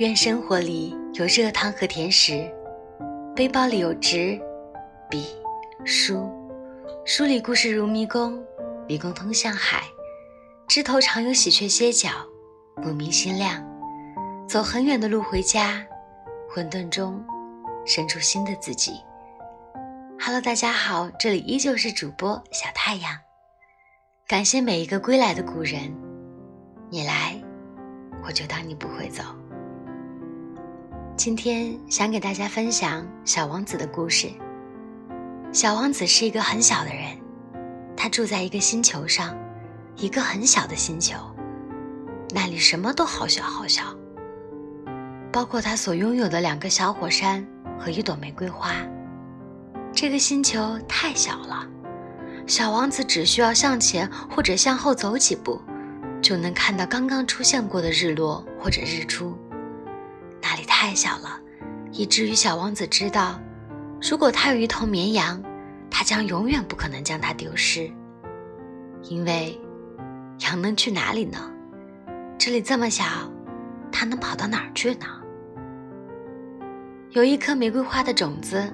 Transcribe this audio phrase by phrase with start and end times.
[0.00, 2.50] 愿生活里有热汤和甜食，
[3.36, 4.40] 背包里有纸、
[5.10, 5.26] 笔、
[5.84, 6.26] 书，
[7.04, 8.42] 书里故事如迷宫，
[8.88, 9.82] 迷宫通向海，
[10.66, 12.08] 枝头常有喜鹊歇脚，
[12.76, 13.62] 不明心亮。
[14.48, 15.86] 走很远的路回家，
[16.48, 17.22] 混沌中
[17.84, 19.02] 生出新的自己。
[20.18, 23.18] Hello，大家好，这里依旧是主播小太阳，
[24.26, 25.94] 感谢每一个归来的故人，
[26.88, 27.38] 你来，
[28.24, 29.22] 我就当你不会走。
[31.22, 34.30] 今天想给大家分享小王子的故事。
[35.52, 37.14] 小王子是一个很小的人，
[37.94, 39.36] 他住在一个星球上，
[39.96, 41.18] 一个很小的星球，
[42.30, 43.94] 那里什么都好小好小，
[45.30, 47.46] 包括他所拥有的两个小火山
[47.78, 48.72] 和一朵玫瑰花。
[49.92, 51.68] 这个星球太小了，
[52.46, 55.60] 小王子只需要向前或者向后走几步，
[56.22, 59.36] 就能看到刚刚出现过的日落或者日出。
[60.82, 61.38] 太小了，
[61.92, 63.38] 以至于小王子知道，
[64.00, 65.38] 如果他有一头绵羊，
[65.90, 67.92] 他将永远不可能将它丢失。
[69.02, 69.60] 因为，
[70.38, 71.38] 羊能去哪里呢？
[72.38, 73.04] 这里这么小，
[73.92, 75.06] 它能跑到哪儿去呢？
[77.10, 78.66] 有一颗玫瑰花的种子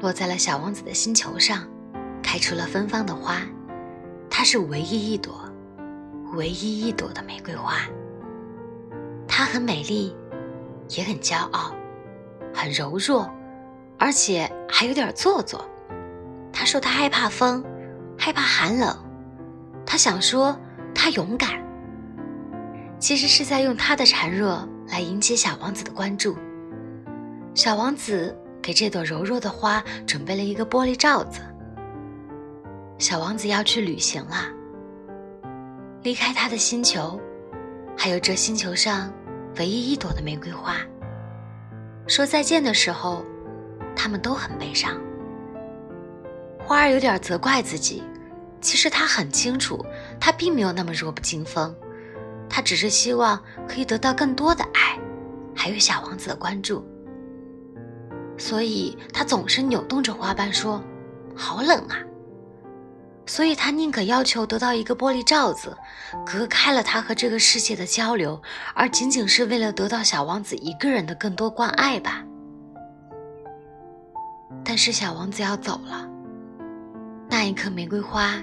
[0.00, 1.68] 落在了小王子的星球上，
[2.22, 3.36] 开出了芬芳的花。
[4.30, 5.46] 它是唯一一朵，
[6.32, 7.74] 唯一一朵的玫瑰花。
[9.28, 10.16] 它很美丽。
[10.96, 11.74] 也很骄傲，
[12.52, 13.30] 很柔弱，
[13.98, 15.64] 而且还有点做作。
[16.52, 17.64] 他说他害怕风，
[18.18, 18.96] 害怕寒冷。
[19.86, 20.58] 他想说
[20.94, 21.62] 他勇敢，
[22.98, 26.36] 其实是在用他的孱弱来引起小王子的关注。
[27.54, 31.40] 小王子给这朵柔弱的花准备了一个玻璃罩子。
[32.98, 34.44] 小王子要去旅行了，
[36.02, 37.18] 离开他的星球，
[37.96, 39.12] 还有这星球上。
[39.60, 40.76] 唯一一朵的玫瑰花。
[42.06, 43.22] 说再见的时候，
[43.94, 44.98] 他们都很悲伤。
[46.64, 48.02] 花儿有点责怪自己，
[48.62, 49.84] 其实他很清楚，
[50.18, 51.76] 他并没有那么弱不禁风，
[52.48, 54.98] 他只是希望可以得到更多的爱，
[55.54, 56.82] 还有小王子的关注。
[58.38, 60.82] 所以他总是扭动着花瓣说
[61.36, 62.00] ：“好冷啊。”
[63.30, 65.76] 所以他宁可要求得到一个玻璃罩子，
[66.26, 68.42] 隔开了他和这个世界的交流，
[68.74, 72.24] 而仅仅是为了得到小王子一个人的更多关爱吧。
[74.64, 76.10] 但是小王子要走了，
[77.28, 78.34] 那一颗玫瑰花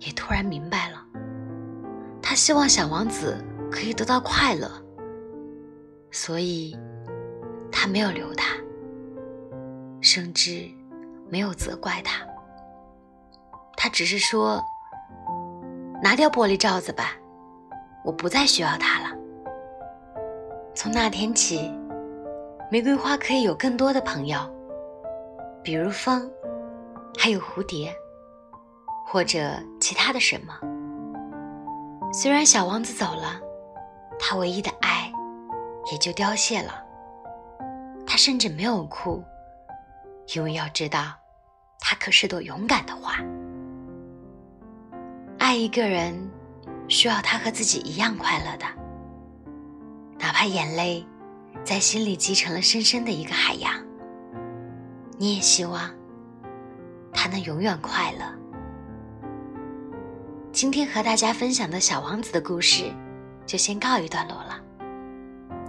[0.00, 1.02] 也突然明白了，
[2.20, 4.70] 他希望小王子可以得到快乐，
[6.10, 6.78] 所以
[7.72, 8.54] 他没有留他，
[10.02, 10.68] 甚至
[11.30, 12.20] 没有责怪他。
[13.76, 14.64] 他只是说
[16.02, 17.12] ：“拿掉玻璃罩子吧，
[18.04, 19.16] 我不再需要它了。”
[20.74, 21.72] 从那天起，
[22.70, 24.38] 玫瑰花可以有更多的朋友，
[25.62, 26.30] 比如风，
[27.18, 27.94] 还有蝴蝶，
[29.06, 30.54] 或者其他的什么。
[32.12, 33.40] 虽然小王子走了，
[34.18, 35.12] 他唯一的爱
[35.92, 36.82] 也就凋谢了。
[38.06, 39.22] 他甚至没有哭，
[40.34, 41.14] 因为要知道，
[41.80, 43.16] 他可是朵勇敢的花。
[45.56, 46.14] 一个人，
[46.88, 48.66] 需要他和自己一样快乐的，
[50.18, 51.06] 哪怕眼泪
[51.64, 53.72] 在心里积成了深深的一个海洋。
[55.18, 55.90] 你也希望
[57.12, 58.24] 他能永远快乐。
[60.52, 62.92] 今天和大家分享的小王子的故事，
[63.44, 64.60] 就先告一段落了。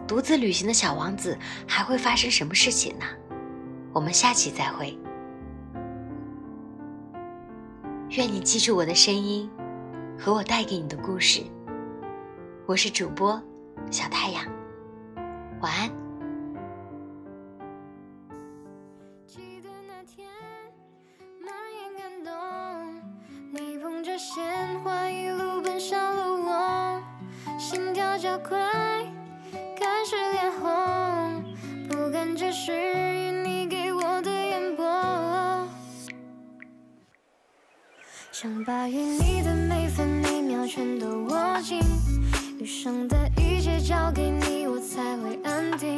[0.08, 1.38] 独自旅行的小王子
[1.68, 3.06] 还会发生什么事情呢？
[3.94, 4.98] 我们下期再会。
[8.12, 9.50] 愿你记住我的声音。
[10.20, 11.44] 和我带给你的故事。
[12.66, 13.42] 我是主播
[13.92, 14.44] 小太阳，
[15.62, 15.90] 晚安。
[19.28, 20.28] 记得那天
[21.40, 22.34] 满眼感动，
[23.54, 24.44] 你捧着鲜
[24.80, 27.02] 花一路奔向了我，
[27.60, 28.58] 心跳加快，
[38.40, 40.68] 想把与你的每分每秒。
[40.68, 41.82] 全都握紧，
[42.60, 45.98] 余生的一切交给你，我才会安定。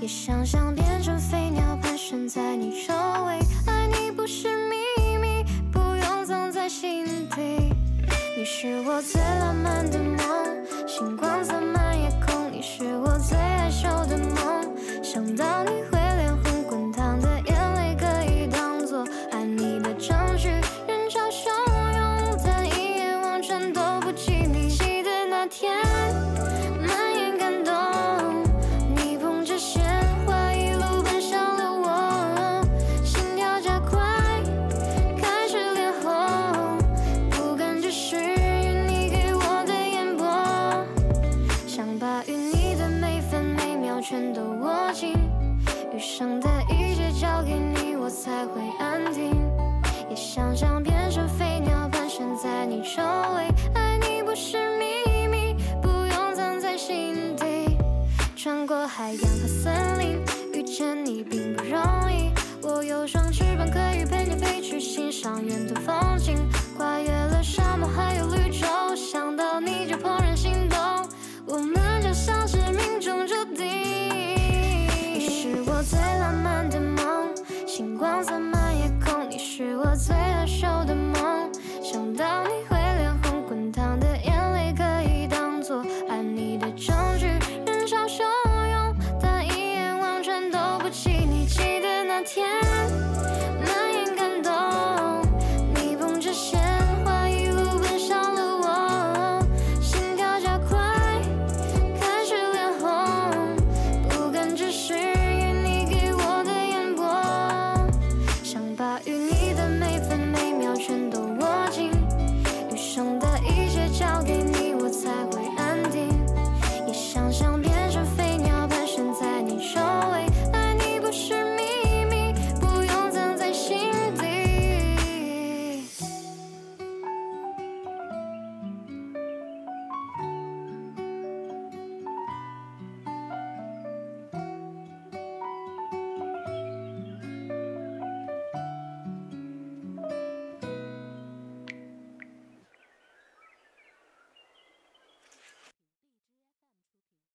[0.00, 2.92] 也想象变成飞鸟盘旋在你周
[3.26, 3.38] 围，
[3.68, 7.72] 爱你不是秘密，不用藏在心底。
[8.36, 10.18] 你是我最浪漫的梦，
[10.88, 14.76] 星光洒满夜空，你是我最害羞的梦。
[15.00, 15.81] 想到你。
[44.12, 45.14] 全都握紧，
[45.90, 49.34] 余生的一切交给你，我才会安定，
[50.10, 53.02] 也想象变成飞鸟，盘旋在你周
[53.34, 53.51] 围。